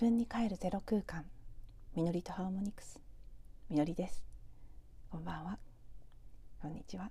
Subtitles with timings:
[0.00, 1.26] 自分に帰るゼロ空間。
[1.94, 2.98] みのりとハーモニクス。
[3.68, 4.24] みのりです。
[5.10, 5.58] こんばんは。
[6.62, 7.10] こんにちは。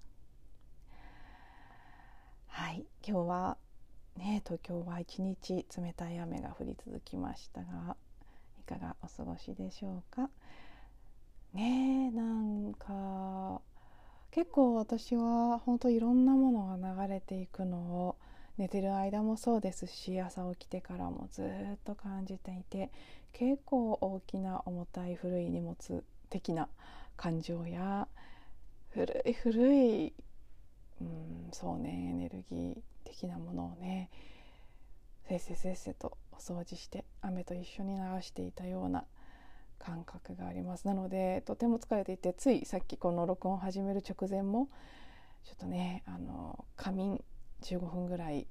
[2.48, 2.88] はい。
[3.08, 3.58] 今日は
[4.18, 7.96] ね東京は一日冷たい雨が降り続きましたが
[8.60, 10.32] いかがお過ごしでしょうか？
[11.54, 13.62] ねえなんか
[14.32, 18.16] 結構私は本当いろんなものが流れていくのを
[18.60, 21.46] 寝てる間もそうですし朝起きてからもずっ
[21.86, 22.92] と感じていて
[23.32, 26.68] 結構大きな重たい古い荷物的な
[27.16, 28.08] 感情や
[28.90, 30.14] 古い古い
[31.00, 34.10] うんそうねエネルギー的なものをね
[35.30, 39.06] せっせせっせとお掃除して雨と一緒に流していたような
[39.78, 40.86] 感覚があります。
[40.86, 44.68] なのでとても疲れていてついさっきこの録音を始める直前も
[45.46, 47.24] ちょっとねあの仮眠
[47.62, 48.48] 15分ぐらい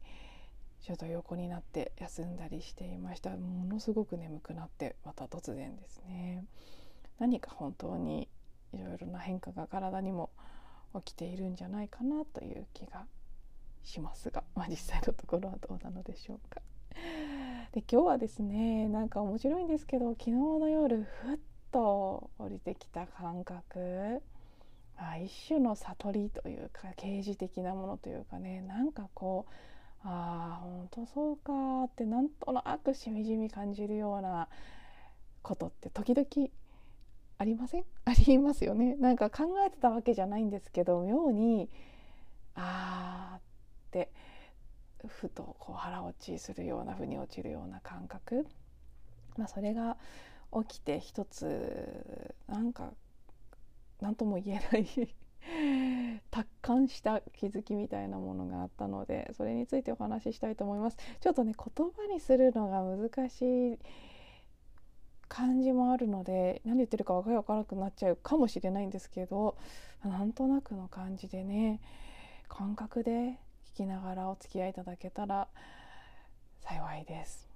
[0.83, 3.31] ちょっと横になって休んだりしていました。
[3.31, 6.45] ものすごく眠くなってまた突然ですね。
[7.19, 8.29] 何か本当に
[8.73, 10.31] いろいろな変化が体にも
[11.05, 13.07] 起きているんじゃないかなという気が
[13.83, 16.63] しますが、まあ、実際のところはどうなのでしょうか。
[17.73, 21.39] で今日はですねなんか面白いんですけど昨日の夜ふっ
[21.71, 24.23] と降りてきた感覚。
[24.99, 28.61] あ一種の悟りというか啓示的なものというかね。
[28.63, 29.53] なんかこう
[30.07, 34.49] ああ本当そうかってなんとなくしみじみ感じるような
[35.43, 36.49] ことって時々
[37.39, 37.85] ありません？
[38.05, 38.97] ありますよね。
[38.97, 41.69] なんか考えてたわけじゃないんですけど妙に
[42.55, 43.41] あーっ
[43.93, 44.11] て
[45.07, 48.47] ふとこう腹落ちするような腑に落ちるような感覚、
[49.37, 49.97] まあ、それが
[50.67, 52.93] 起きて一つなんか
[54.01, 54.87] 何とも言えない
[56.31, 63.79] 達観した気づきみたいなものがあったのでそれについてお話ししたいと思いますちょっとね言葉にするのが難しい
[65.29, 69.57] 感じもあるので何言ってるか分からなくなっちゃうかもしれないんですけど
[70.03, 71.81] なんとなくの感じでね
[72.49, 73.39] 感覚で
[73.75, 75.49] 聞きながらお付き合いいただけたら
[76.61, 77.49] 幸いです。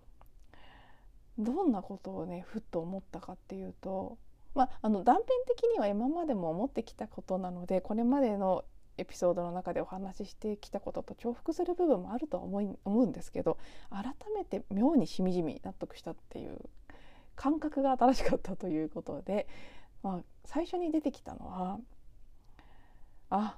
[1.38, 4.19] どんなことをねふっと思ったかっていうと
[4.54, 8.64] まあ、あの断片的には今までも思ってきたことなのでこれまでの
[8.98, 13.58] エピソードの中でお話ししてきたことと重複する部分もあると思い思うんですけど
[13.91, 14.04] 改
[14.36, 16.58] めて妙にしみじみ納得したっていう
[17.34, 19.48] 感覚が新しかったということで、
[20.02, 21.78] まあ、最初に出てきたのは
[23.30, 23.56] あ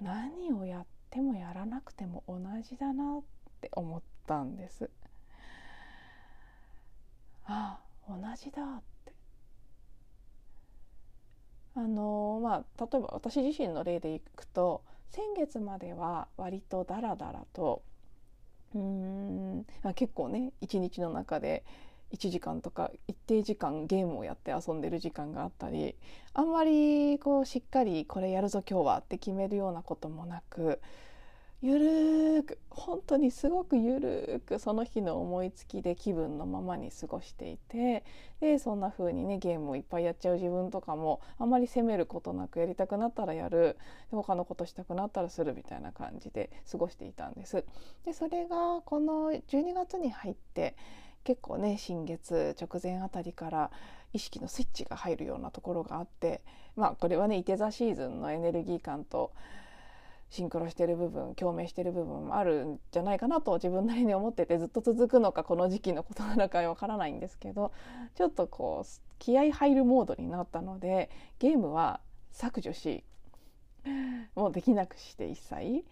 [0.00, 3.22] 何をやってもやらなくても同じだなっ
[3.60, 4.90] て思ったんです。
[7.44, 7.78] あ
[8.08, 8.82] 同じだ
[11.74, 17.82] あのまあ、例えば私自身の例でいくと先月までは割とダラダラと
[18.74, 21.64] うんまあ結構ね一日の中で
[22.12, 25.94] 1時間とか一定時間ゲームをやって遊んでる時間があったり
[26.34, 30.80] あんまりこうしっかりこれやるぞ今日はって決めるようなこともなく
[31.62, 38.04] ゆるーく本当にすごくゆるーくその日の思いつきで気分のままに過ごしていて
[38.40, 43.78] でそんな風にねゲームをいっぱいやっちゃう自分とかもあんまり責めることなくやりたくなったらやる
[44.10, 47.64] で他のことしたくなったらするみたいな感じで過ごしていたんです。
[48.04, 50.74] でそれがこの12月に入って
[51.22, 53.70] 結構ね新月直前あたりから
[54.12, 56.42] 意識のスイッチが入るようなところがあって
[56.74, 59.30] まあこれはねいて座シーズンのエネルギー感と
[60.32, 67.70] シンクロしてる部分共鳴してる部分もあるんじゃないかなと自分なりに思っててずっと続くのかこの時期のことなのかわからないんですけど
[68.16, 68.88] ちょっとこう
[69.18, 72.00] 気合入るモードになったのでゲームは
[72.30, 73.04] 削除し
[74.34, 75.84] もうできなくして一切。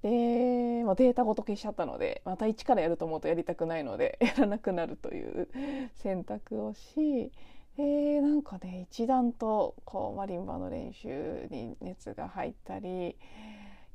[0.00, 5.48] でもうデータごと消しちゃったのでまた一からやると思うとやりたくないのでやらなくなるという
[5.94, 7.32] 選択をし
[7.78, 13.16] でなんかね一段とこうマリンバの練習に熱が入ったり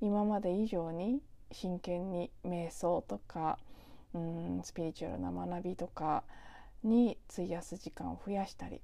[0.01, 3.57] 今まで以上に真剣に瞑想とか
[4.13, 6.23] うんスピリチュアルな学びとか
[6.83, 8.81] に費やす時間を増やしたり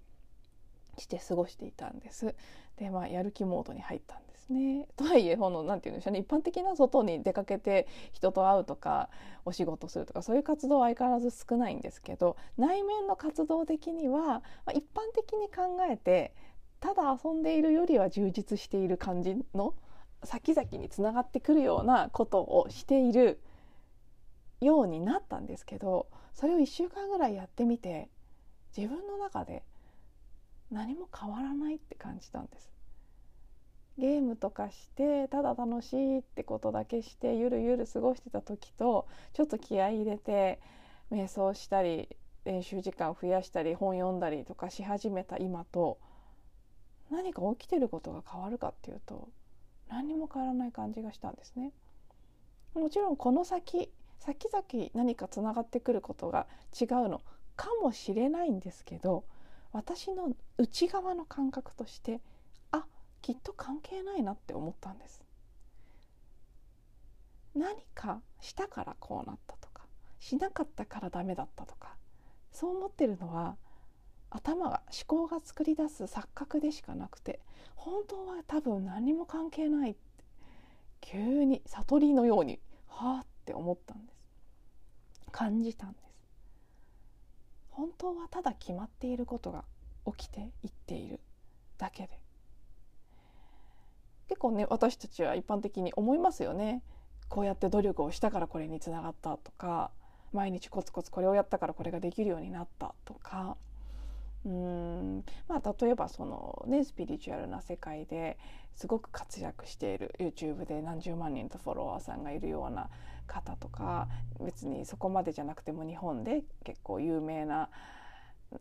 [0.97, 2.35] して過ごしていたんです。
[2.77, 4.87] でまあやる気モードに入ったんですね。
[4.95, 9.09] とはいえこの何て言うんでしょうね一般的な外に出かけて人と会うとか
[9.45, 16.33] お仕事するとかそういう活動は相変わらず少ないんですけど内面の活動的には、まあ、一般的に考えて
[16.79, 19.73] ただ遊んでいるよりは充実している感じの
[20.23, 23.39] 先々につながってくるようなことをしている
[24.61, 28.09] ようになったんですけどそれを1週間ぐらいやってみて
[28.75, 29.63] 自分の中で
[30.71, 32.71] 何も変わらないって感じたんです。
[33.97, 40.59] ゲームとかしてただ楽しいってことだけしてゆるゆる過ごしてた時とちょっと気合い入れて
[41.11, 42.09] 瞑想したり
[42.43, 45.97] 練習時間増やしたり本読んだりとかし始めた今と
[47.09, 49.29] 何か起きてることが変わるかっていうと
[49.89, 51.71] 何にも変わらない感じがしたんですね。
[52.73, 53.89] もちろんこの先
[54.19, 56.47] 先々何かつながってくることが
[56.79, 57.21] 違うの
[57.55, 59.23] かもしれないんですけど
[59.71, 62.21] 私の内側の感覚として
[62.71, 62.85] あ
[63.21, 65.23] きっと関係ないなって思ったんです。
[67.55, 69.83] 何かしたからこうなったとか
[70.19, 71.95] しなかったからダメだったとか
[72.51, 73.55] そう思ってるのは
[74.35, 77.39] 頭が思考が作り出す錯覚でしかなくて
[77.75, 79.99] 本当は多分何も関係ないって
[80.99, 84.15] 急に悟りのようにはあって思ったんです。
[85.31, 86.05] 感じたんです。
[87.69, 89.65] 本当はただ決まっていることが
[90.05, 91.19] 起きていっている
[91.77, 92.19] だけで。
[94.27, 96.81] 結構ね私たちは一般的に思いますよね。
[97.29, 99.91] こうやって努力をしたからこれにつながったとか
[100.33, 103.57] 毎日コツコツこれをやったからこれができるようになったとか。
[104.45, 105.25] うん。
[105.47, 108.37] まあ例えばそのねスピリチュアルな世界で
[108.75, 112.89] すごく活躍している YouTube で何十万人とフォロワーさんがいるような
[113.27, 114.07] 方とか
[114.39, 117.69] 別にそこまでじゃなくても日本で結構有名な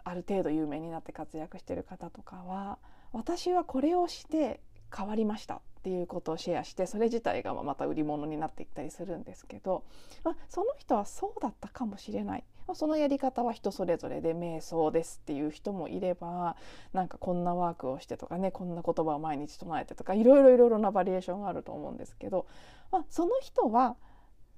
[0.04, 2.78] ある程度有名になって活躍している方とかは
[3.12, 4.60] 私はこれをして
[4.96, 9.84] 変わりましたっていうことをシェアしてそれ自体がまた売り物になっていったりするんですけど、
[10.24, 16.56] まあ、その人はそうだったかもしれない、そのやり方は人それぞれで瞑想ですっていう人もいれば
[16.92, 22.46] なんかこんなワークをしてとかねこんな言葉を毎日唱えてとかいろいろいろいろなバリエーションがあると思うんですけど、
[22.90, 23.96] まあ、その人は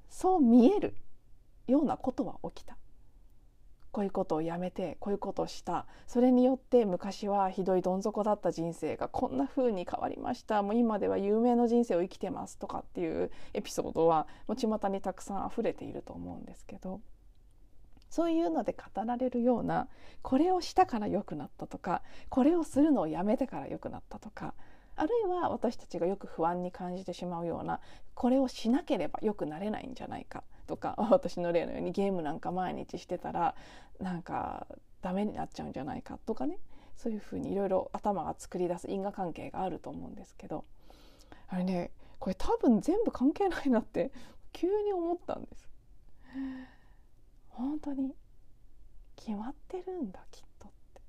[0.08, 0.94] そう見える
[1.66, 2.76] ようなことは起きた。
[3.90, 5.86] こういうことをやめてこういうことをした。
[6.06, 10.62] それによって昔はひどいどん底だった人生がこんな風に変わりました。
[10.62, 17.00] もう今では有名な人生を生きてますとかっていうエピソードはもう巷にたくさん溢れていると思うんですけど。
[18.10, 19.88] そういうので語られるような
[20.22, 24.54] これをしたから良くなったとかこれをするのをやめてから良くなったとか
[24.96, 27.80] あるいは私たちがよく不安に感じてしまうような
[28.14, 33.54] これをしなければ良くなれないんじゃないかとか私の例のようにゲームなんか毎日してたら
[34.00, 34.66] なんか
[35.02, 36.58] ダメになっちゃうんじゃないかとかね
[36.96, 40.64] そういうふうにいろいろ頭が作り出す因果関係があると思うんですけど
[41.48, 44.10] あれねこれ多分全部関係ないなって
[44.52, 45.68] 急に思ったんです。
[47.56, 48.14] 本当に
[49.16, 51.00] 決まってるんだきっとって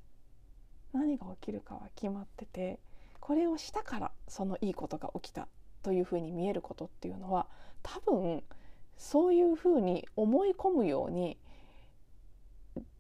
[0.94, 2.80] 何が起きるかは決まってて
[3.20, 5.50] これをしたからそのいいことが起きた
[5.84, 7.48] というふうに見えることっていうのは
[7.84, 8.44] 多分
[8.98, 11.38] そういうふうに思い込むように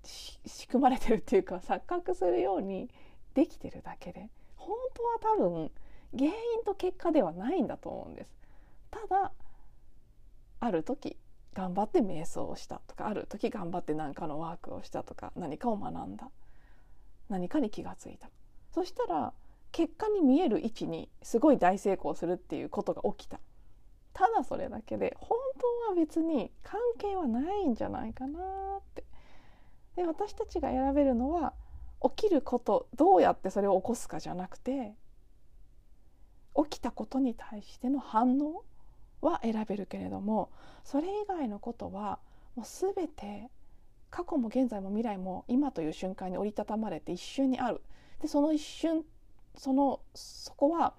[0.03, 2.89] 仕組まれてるっていうか錯覚するように
[3.33, 5.71] できてるだけで本当は多分
[6.17, 6.33] 原因
[6.65, 8.29] と結果ではないんだと思うんです。
[8.91, 9.31] ただ
[10.59, 11.17] ある時
[11.57, 12.81] 頑張って瞑想をした。
[12.85, 16.29] とかある時頑張って何かのワークをしたとか何かを学んだ。
[17.29, 18.29] 何かに気がついた。
[18.71, 19.33] そしたら
[19.71, 23.39] 結果に見える位置にすごい大成功するっていうことが起きた。
[24.13, 25.35] ただそれだけで本
[25.87, 29.03] 当は別に関係はないんじゃないかなって。
[29.95, 31.53] で私たちが選べるのは
[32.03, 34.93] 起きることどうやってそれを起こすかじゃなくて
[36.55, 38.63] 起きたことに対しての反応
[39.21, 40.49] は選べるけれども
[40.83, 42.19] それ以外のことは
[42.55, 43.49] もう全て
[44.09, 47.81] 過去も現在も未来も今という瞬間に折りたたまれて一瞬にある
[48.21, 49.03] でその一瞬
[49.55, 50.93] そのそこは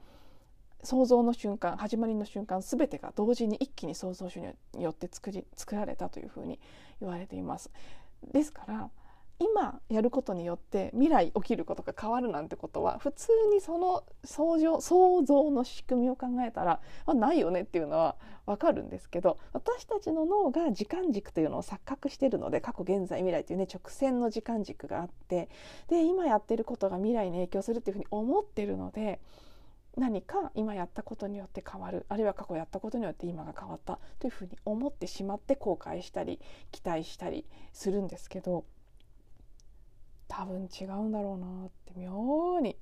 [0.82, 6.60] 創造の瞬間始まりの瞬間全てが同時に一気に創造主によって作り作られたというふうに
[7.00, 7.70] 言われています。
[8.32, 8.90] ですから
[9.40, 18.16] 今やることによって未来起きることが変わるなんてことは普通にその創造創造の仕組みを考えたら、まあ、ないよねっていうのは
[18.46, 25.48] わかるんですけど私たちの脳が時間軸というのを錯覚しているので過去現在未来というね直線の時間軸があって
[25.88, 29.20] で今やってることが未来に影響するっていうふうに思ってるので
[29.96, 36.40] 何か今やったことによって変わるあるいは過去やったことによって今が変わったというふうに思ってしまって後悔したり
[36.72, 38.64] 期待したりするんですけど
[40.28, 42.76] 多分違うんだろうなって妙に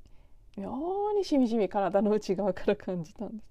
[0.56, 3.50] 妙にしみじみ体の内側から感じたんです。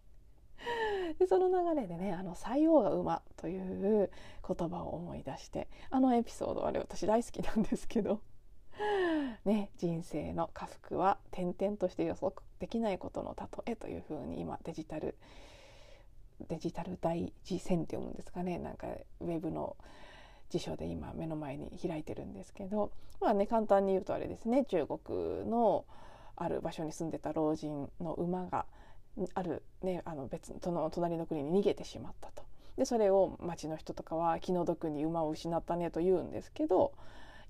[1.19, 4.09] でその流れでね「あの西洋が馬」という
[4.47, 8.21] 言葉を思い出してあのエピソードあれ私大好きなんですけど
[9.45, 13.35] ね、人生の下腹は点々として予測できないことの
[13.65, 15.15] 例えというふうに今デジタル
[16.49, 18.87] デジタル大辞典って読むんですかねなんか
[19.21, 19.77] ウェブの
[20.49, 25.85] 辞書で今目の前に開いてるんですけどまあね簡単に言うとあれですね中国の
[26.35, 28.65] ある場所に住んでた老人の馬が
[29.33, 32.43] ある、ね、あの別の隣の国に逃げてしまったと。
[32.77, 36.91] でそれを町の人とかは気の毒に馬を失ったねと言うんですけど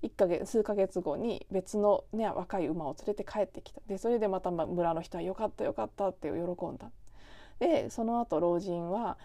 [0.04, 6.90] 1ヶ月数ヶ月後に別の、ね、若い馬を連れて帰ってきたでそれでまた村の人は「よかったよかった」って喜んだ。
[7.58, 9.16] でその後老人は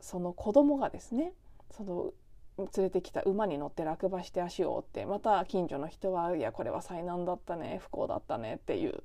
[0.00, 1.32] その子供がですね
[1.72, 2.12] その
[2.58, 9.02] 連れてきた馬に乗って落馬して足を折ってまた近所の人は「いやこれは災難だったね不幸だったね」っていう。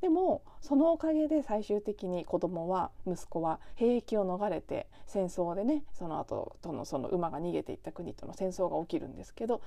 [0.00, 9.62] でもそのおかげで最終的に子供は息子は兵役を逃れて戦争でねその後とのその馬が逃げていった国との戦争が起きるんですけど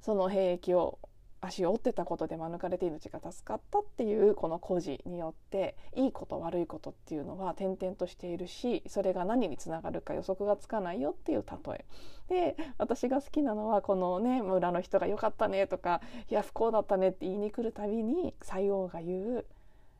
[0.00, 0.98] その兵役を
[1.46, 19.46] 足を折ってたことで免れて命が助かったっていうこの故事によっていいこと悪いことっていうのは転々としているしそれが何につながるか予測がつかないよっていう例えで私が好きなのはこのね村の人が「よかったね」とか「いや不幸だったね」って言いに来るたびに西王が言う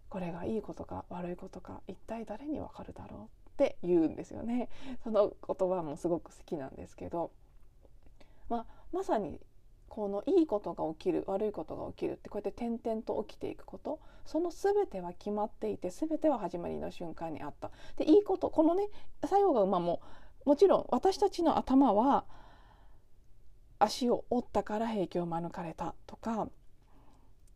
[0.08, 3.20] これがいいことか悪いことか一体誰にわかるだろう
[3.54, 4.68] って言うんですよね。
[5.02, 7.30] その言葉もすごく好きなんですけど、
[8.48, 9.40] まあ、まさに
[9.88, 17.70] このいいことが起きる悪いことが起きるってこうやって点々と起きていくことその全ては決まっていて全ては始まりの瞬間にあった。
[17.96, 18.88] でいいことこのね
[19.24, 20.00] 作用が馬も
[20.44, 22.24] もちろん私たちの頭は
[23.78, 26.48] 足を折ったから平気を免れたとか、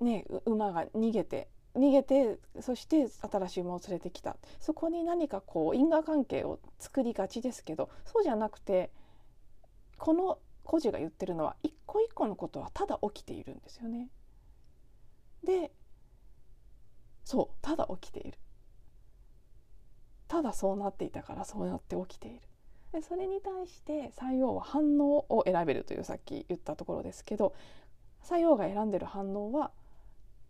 [0.00, 8.90] ね、馬が逃げて逃げてそして新しい馬を連れてきたそこに何かこう因果関係を作りがちですけどそうじゃなくて
[9.96, 14.10] この孤児が言ってるのは一個一個のことはただ起きているんですよね。
[15.42, 15.72] で
[17.24, 18.38] そうただ起きている。
[20.28, 22.42] ただそうなっていたからそうなって起きている。
[22.92, 27.54] でそれに対して採用は反応を選べるというさっき言ったところですけど
[28.22, 29.70] 採用が選んでる反応は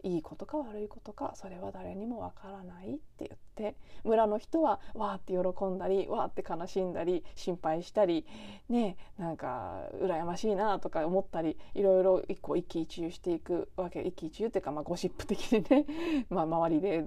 [0.05, 8.25] いいことか悪いことかそれは誰にもわからないって言って村の人はわーって喜んだりわーって悲しんだり心配したり
[8.69, 15.87] ねなんか羨ましいなとか思ったりいろいろ一個一喜一憂していくわけ一喜一憂っていうか、まあ、ゴシップ的にね
[16.31, 17.05] まあ周りで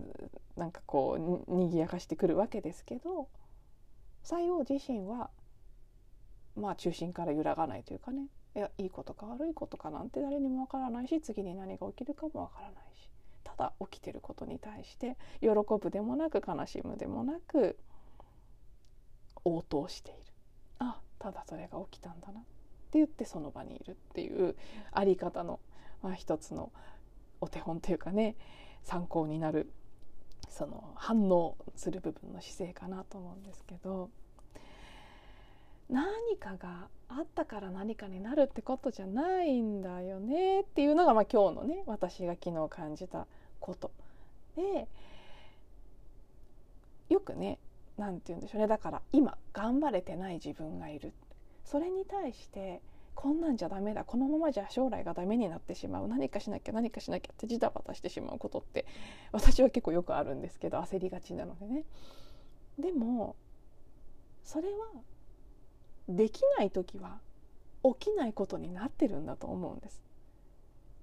[0.57, 3.29] なんかこうにぎやかしてくるわけですけど
[4.23, 5.29] 西王自身は
[6.55, 8.27] まあ中心から揺らがないというかね。
[8.55, 13.09] いやいいことか悪いことかなんて誰にもわからないし次に何が起きるかもわからないし。
[13.43, 15.49] ただ起きてることに対して喜
[15.81, 17.77] ぶでもなく悲しむでもなく
[19.43, 20.19] 応答している。
[20.79, 22.43] あただそれが起きたんだなっ
[22.91, 24.55] て言ってその場にいるっていう
[24.91, 25.59] あり方の、
[26.01, 26.71] まあ、一つの
[27.39, 28.35] お手本というかね
[28.83, 29.71] 参考になる
[30.49, 34.09] その反応する部分の姿勢かなと思うんですけど。
[35.91, 43.27] 何かがあったから何かになるってことじゃないんだよねっていうのが、まあ、今日のね私が昨日感じた
[43.59, 43.91] こと。
[44.55, 44.87] で
[47.09, 47.59] よくね
[47.97, 48.67] 何て言うんでしょうね。
[48.67, 51.11] だから今頑張れてない自分がいる。
[51.65, 52.81] それに対して
[53.13, 54.05] こんなんじゃダメだ。
[54.05, 56.07] このままじゃ将来がダメになってしまう。
[56.07, 58.85] 何かしなきゃ何かしなきゃってジタバタしてしまうことって
[59.33, 61.83] 私は結構よくあるんですけど焦りがちなのでね。
[62.79, 63.35] でも
[64.43, 64.73] それは
[66.07, 67.19] できない時は
[67.83, 70.01] 起きないことになってるんだと思うんです。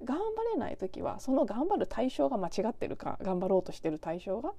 [0.05, 4.52] 頑張れない時はその頑張る対象が間違ってるか頑張ろうとしてる対象が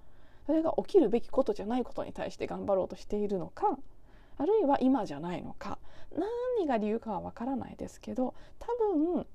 [0.45, 3.77] それが起きるべきことじゃないことに対して頑張ろうとしているのか
[4.37, 5.77] あるいは今じゃないのか
[6.57, 9.25] 何が理由かはわからないですけど多分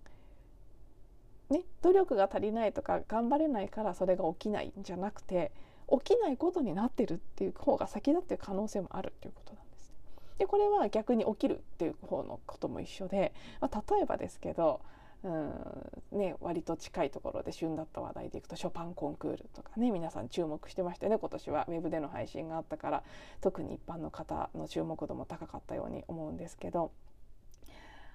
[1.51, 5.53] ね努力が足りないとか頑張れないからそれが起きないんじゃなくて
[5.91, 9.54] 起きないことになってるっていう方が先だっていう可能性もあるっていうこと
[10.39, 10.47] で。
[10.47, 14.81] これは逆に起きるっていう方のことも一緒で、まあ、例えばですけど
[15.25, 23.03] うんね、割と近いところで旬だった話題でいくとショパンコンクールとかね皆さん注目してましたよね今年はウェブでの配信があったから
[23.41, 26.93] 特に一般の方の注目度も高かったように思うんですけど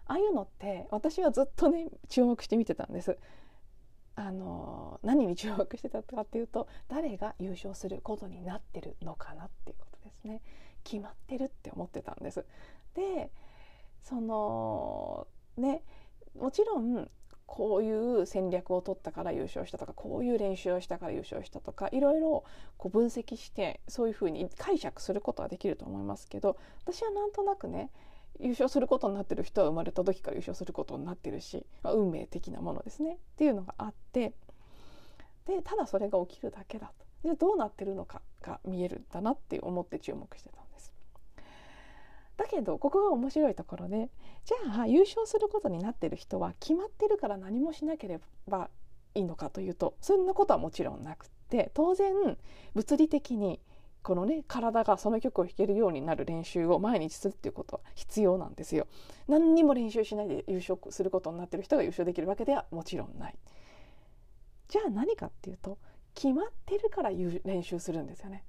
[0.05, 3.17] ああいうのって私はずっとね注目して見てたんです。
[4.15, 10.41] あの何に注目してたかっていうと誰が優勝することになってるのかなっていうことですね
[10.89, 12.43] 決まってるって思ってたんです。
[12.95, 13.31] で
[14.01, 15.27] その
[15.57, 15.83] ね
[16.35, 17.09] もちろん
[17.45, 22.43] こういう戦略を取ったから優勝したとかこういう練習をしたから優勝したとかいろいろ
[22.77, 27.89] こう分析してそういうふうに解釈することはできると思いますけど私はなんとなくね
[28.39, 34.33] 優勝することになってる人は生まれた時から優勝することになってるし、まあ、運命的なものですねっていうのがあって
[35.47, 36.93] でただそれが起きるだけだ
[37.23, 40.68] とでどうなってるのかが見えるんだなって思って注目してた。
[42.39, 44.09] だけどここが面白いところで
[44.45, 48.69] じゃあ優勝することになってる人は決まってるから何もしなければ
[49.13, 52.13] いいのかというとそんなことはもちろんなくって当然
[52.73, 53.59] 物理的に
[54.01, 58.87] このね体がその曲を弾けるようになる練習を毎日するっていうことは必要なんですよ。
[59.27, 63.35] 何にも練習しないで優勝することになってる人が優勝できるわけではもちろんない。
[64.69, 65.77] じゃあ何かっていうと
[66.15, 68.45] 決まってるから練習するんですよね。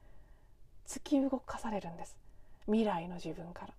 [0.87, 2.17] 突き動かされるんです
[2.67, 3.75] 未来の自分から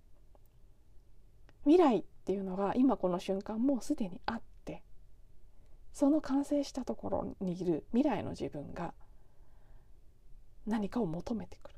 [1.64, 4.82] 未来っていうのが今この瞬間もうすでにあって
[5.92, 8.94] その完成したところにいる未来の自分が
[10.66, 11.72] 何かを求めてくる。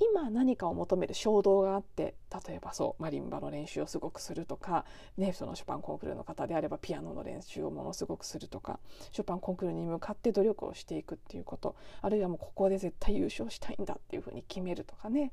[0.00, 2.16] 今何かを求める衝動があって
[2.48, 4.84] 例えばそうマリンバの練習をすごくするとか、
[5.16, 8.80] ね、そのショパンコンクールの方であればピアノの練習をものすごくするとか
[9.12, 15.32] ショパンコンクールに向かって努力をしていくっていうことあるいはもうここで絶対優勝したいんだっていうふうに決めるとかね。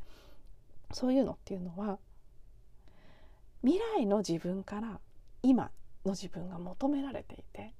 [0.91, 2.00] そういうのっていうのは
[3.63, 5.00] 未来の自分から
[5.44, 5.72] 今
[6.06, 7.74] の自分が求められていて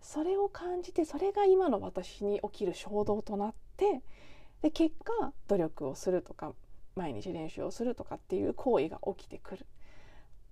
[0.00, 4.02] それを感じてそれが今の私に起きる衝動となって
[4.62, 6.52] で結果努力をするとか
[6.96, 9.66] 毎日練習をするとかっていう行為が起きてくる。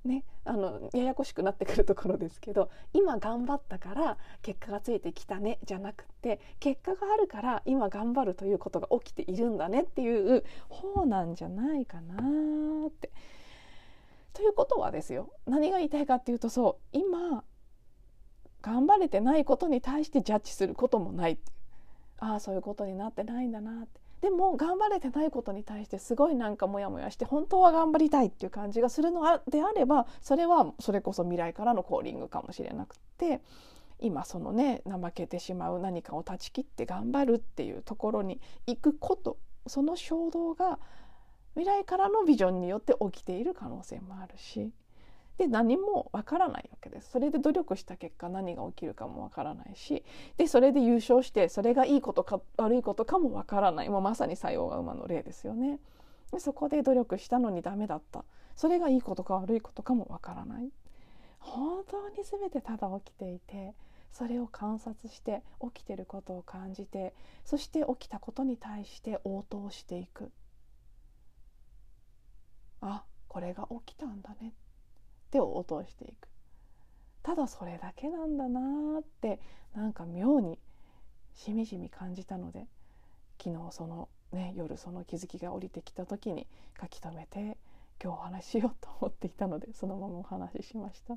[0.05, 12.15] ね、あのややこしくなってくるところですけど今頑張ったから結果がついてきたねじゃなくて結果があるから今頑張るということが起きているんだねっていう方なんじゃないかな
[12.87, 13.11] って。
[14.37, 17.43] ということはですよ何が言いたいかっていうとそう今
[18.61, 21.38] 頑張れてないことに対してジャッジすることもない
[22.19, 24.00] ああそういうことになってないんだなって。
[24.21, 33.40] でも頑張れてないことに対してすごいなんかモヤモヤして本当は頑張りたいっていう感じがするのであればそれはそれこそ未来からのコーリングかもしれなくて
[34.00, 40.78] 今そのね怠けてしまう何かを断ち切って頑張るっていうところに行くことその衝動が
[41.57, 44.71] 未来からのビジョンによって起きている可能性もあるし。
[45.39, 47.11] で何もわからないわけです。
[47.11, 50.05] それで努力した結果何が起きるかもわからないし。
[50.37, 53.88] でそれで優勝してそれがいいことか悪いことかもわからない。
[53.88, 55.79] もうまさに作用が馬の例ですよね。
[56.33, 58.25] でそこで努力したのにダメだった。
[58.55, 60.71] それがいいことか悪いことかもわからない。
[61.38, 63.75] 本当に全てただ起きていて
[64.11, 67.14] それを観察して起きてることを感じて
[67.45, 70.31] そして起きたことに対して応答していく。
[72.81, 74.53] あこれが起きたんだね
[75.31, 76.29] 手を落としていく
[77.23, 79.41] ただそれだけなんだなって
[79.75, 80.59] なんか妙に
[81.35, 82.67] しみじみ感じたので
[83.43, 86.47] 昨日そのね夜その気づきが降りてきた時に
[86.81, 87.59] 書き留めて
[88.03, 91.17] 今日お話ししようと思っていたのでそのままお話ししました。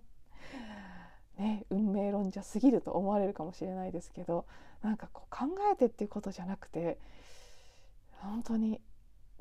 [1.37, 4.45] ね、運命論者すぎると思われるかもしれないですけど
[4.81, 6.97] なんかこう考えてっていうことじゃなくて
[8.17, 8.81] 本当に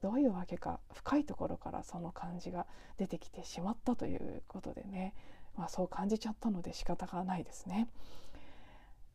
[0.00, 2.66] どういうわけか深いところからその感じが
[2.98, 5.14] 出てきてしまったということでね、
[5.56, 7.88] まあ、そう感じちゃったので仕方がないですね。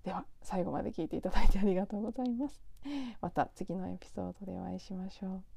[0.04, 2.62] では最後まで聞いていただいてありがとうございます。
[3.22, 5.53] また次のエピソードでお会いしましょう。